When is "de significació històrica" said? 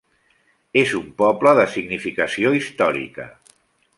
1.59-3.31